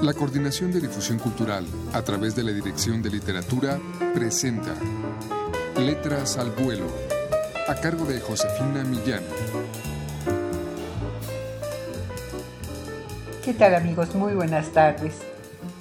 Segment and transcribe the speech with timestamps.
[0.00, 3.80] La Coordinación de Difusión Cultural, a través de la Dirección de Literatura,
[4.14, 4.72] presenta
[5.76, 6.86] Letras al Vuelo,
[7.66, 9.24] a cargo de Josefina Millán.
[13.44, 14.14] ¿Qué tal amigos?
[14.14, 15.20] Muy buenas tardes.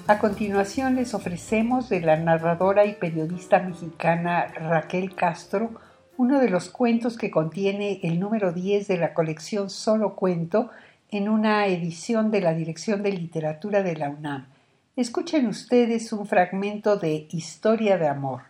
[0.07, 5.79] A continuación les ofrecemos de la narradora y periodista mexicana Raquel Castro
[6.17, 10.71] uno de los cuentos que contiene el número 10 de la colección Solo Cuento
[11.09, 14.47] en una edición de la Dirección de Literatura de la UNAM.
[14.95, 18.41] Escuchen ustedes un fragmento de Historia de Amor.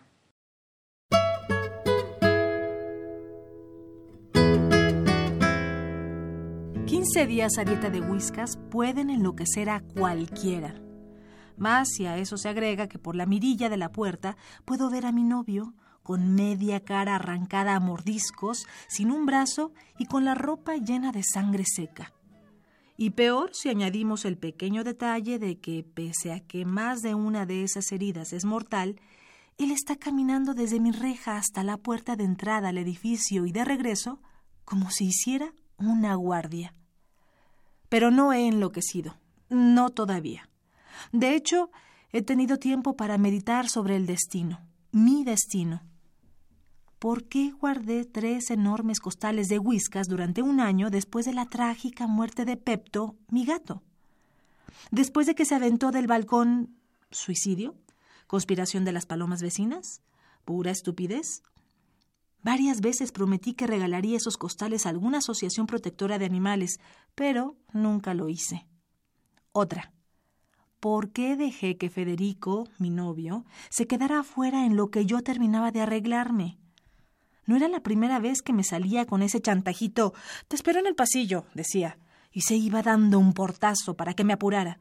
[6.86, 10.74] Quince días a dieta de whiskas pueden enloquecer a cualquiera.
[11.56, 15.06] Más si a eso se agrega que por la mirilla de la puerta puedo ver
[15.06, 20.34] a mi novio, con media cara arrancada a mordiscos, sin un brazo y con la
[20.34, 22.12] ropa llena de sangre seca.
[23.00, 27.46] Y peor si añadimos el pequeño detalle de que, pese a que más de una
[27.46, 29.00] de esas heridas es mortal,
[29.56, 33.64] él está caminando desde mi reja hasta la puerta de entrada al edificio y de
[33.64, 34.20] regreso
[34.64, 36.74] como si hiciera una guardia.
[37.88, 39.16] Pero no he enloquecido,
[39.48, 40.50] no todavía.
[41.12, 41.70] De hecho,
[42.10, 44.60] he tenido tiempo para meditar sobre el destino,
[44.90, 45.82] mi destino.
[46.98, 52.06] ¿Por qué guardé tres enormes costales de whiskas durante un año después de la trágica
[52.06, 53.82] muerte de Pepto, mi gato?
[54.90, 56.76] Después de que se aventó del balcón,
[57.10, 57.76] ¿suicidio?
[58.26, 60.02] ¿Conspiración de las palomas vecinas?
[60.44, 61.42] ¿Pura estupidez?
[62.42, 66.80] Varias veces prometí que regalaría esos costales a alguna asociación protectora de animales,
[67.14, 68.66] pero nunca lo hice.
[69.52, 69.92] Otra.
[70.80, 75.72] ¿Por qué dejé que Federico, mi novio, se quedara afuera en lo que yo terminaba
[75.72, 76.58] de arreglarme?
[77.48, 80.12] No era la primera vez que me salía con ese chantajito.
[80.48, 81.98] Te espero en el pasillo, decía,
[82.30, 84.80] y se iba dando un portazo para que me apurara.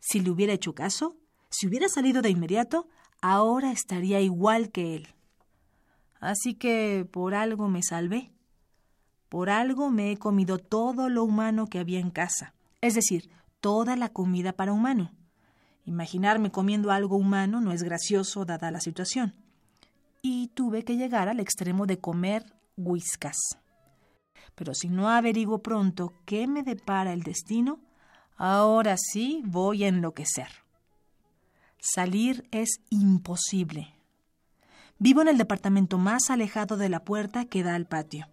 [0.00, 1.18] Si le hubiera hecho caso,
[1.50, 2.88] si hubiera salido de inmediato,
[3.20, 5.08] ahora estaría igual que él.
[6.20, 8.32] Así que por algo me salvé.
[9.28, 13.28] Por algo me he comido todo lo humano que había en casa, es decir,
[13.60, 15.12] toda la comida para humano.
[15.84, 19.43] Imaginarme comiendo algo humano no es gracioso dada la situación
[20.26, 22.46] y tuve que llegar al extremo de comer
[22.78, 23.36] whiskas.
[24.54, 27.78] Pero si no averiguo pronto qué me depara el destino,
[28.38, 30.48] ahora sí voy a enloquecer.
[31.78, 33.94] Salir es imposible.
[34.98, 38.26] Vivo en el departamento más alejado de la puerta que da al patio.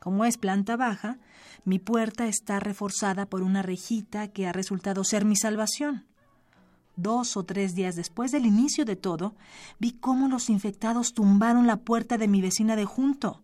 [0.00, 1.20] Como es planta baja,
[1.64, 6.08] mi puerta está reforzada por una rejita que ha resultado ser mi salvación.
[6.96, 9.34] Dos o tres días después del inicio de todo,
[9.80, 13.42] vi cómo los infectados tumbaron la puerta de mi vecina de junto.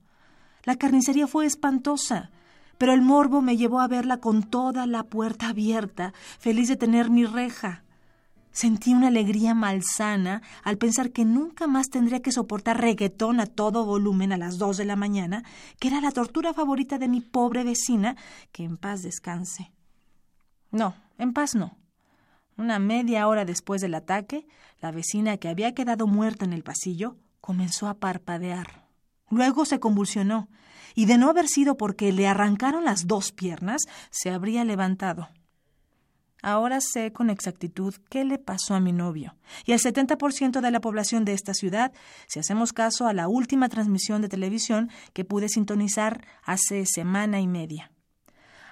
[0.64, 2.30] La carnicería fue espantosa,
[2.78, 7.10] pero el morbo me llevó a verla con toda la puerta abierta, feliz de tener
[7.10, 7.82] mi reja.
[8.52, 13.84] Sentí una alegría malsana al pensar que nunca más tendría que soportar reggaetón a todo
[13.84, 15.44] volumen a las dos de la mañana,
[15.78, 18.16] que era la tortura favorita de mi pobre vecina,
[18.50, 19.72] que en paz descanse.
[20.70, 21.79] No, en paz no.
[22.60, 24.47] Una media hora después del ataque,
[24.82, 28.87] la vecina que había quedado muerta en el pasillo comenzó a parpadear.
[29.31, 30.50] Luego se convulsionó,
[30.94, 35.31] y de no haber sido porque le arrancaron las dos piernas, se habría levantado.
[36.43, 40.82] Ahora sé con exactitud qué le pasó a mi novio, y al 70% de la
[40.82, 41.94] población de esta ciudad,
[42.27, 47.47] si hacemos caso a la última transmisión de televisión que pude sintonizar hace semana y
[47.47, 47.91] media.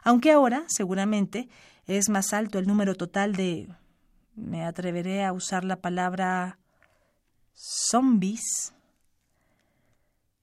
[0.04, 1.48] Aunque ahora, seguramente,
[1.88, 3.68] es más alto el número total de...
[4.36, 6.58] me atreveré a usar la palabra
[7.54, 8.72] zombies.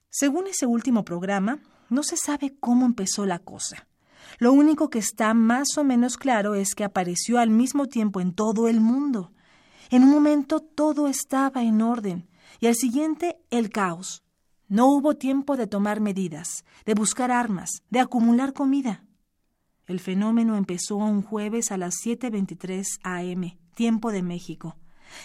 [0.10, 3.88] Según ese último programa, no se sabe cómo empezó la cosa.
[4.40, 8.34] Lo único que está más o menos claro es que apareció al mismo tiempo en
[8.34, 9.32] todo el mundo.
[9.92, 12.28] En un momento todo estaba en orden
[12.60, 14.24] y al siguiente el caos.
[14.68, 19.06] No hubo tiempo de tomar medidas, de buscar armas, de acumular comida.
[19.88, 24.78] El fenómeno empezó un jueves a las 7.23 am, tiempo de México.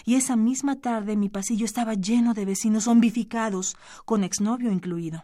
[0.05, 3.75] Y esa misma tarde mi pasillo estaba lleno de vecinos zombificados,
[4.05, 5.23] con exnovio incluido.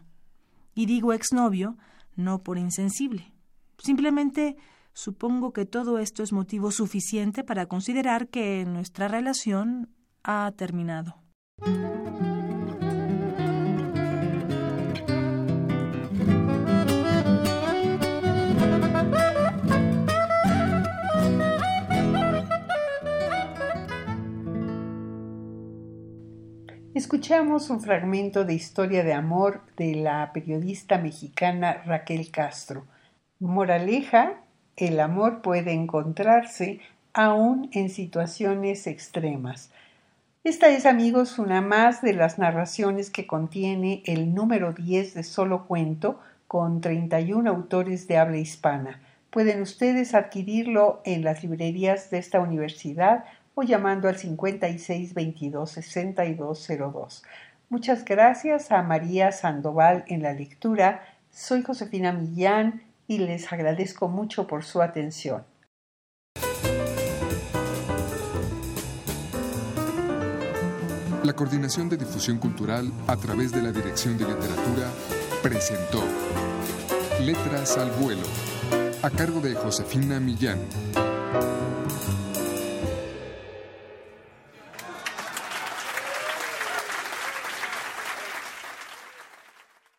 [0.74, 1.78] Y digo exnovio
[2.16, 3.32] no por insensible.
[3.78, 4.58] Simplemente
[4.94, 9.90] supongo que todo esto es motivo suficiente para considerar que nuestra relación
[10.24, 11.22] ha terminado.
[26.98, 32.88] Escuchamos un fragmento de Historia de Amor de la periodista mexicana Raquel Castro.
[33.40, 34.42] Moraleja,
[34.76, 36.80] el amor puede encontrarse
[37.14, 39.70] aún en situaciones extremas.
[40.44, 45.68] Esta es, amigos, una más de las narraciones que contiene el número 10 de Solo
[45.68, 49.02] Cuento, con 31 autores de habla hispana.
[49.30, 53.24] Pueden ustedes adquirirlo en las librerías de esta universidad
[53.60, 57.24] o llamando al 5622 6202.
[57.70, 61.02] Muchas gracias a María Sandoval en la lectura.
[61.32, 65.44] Soy Josefina Millán y les agradezco mucho por su atención.
[71.24, 74.88] La Coordinación de Difusión Cultural a través de la Dirección de Literatura
[75.42, 76.04] presentó
[77.22, 78.28] Letras al Vuelo,
[79.02, 80.60] a cargo de Josefina Millán.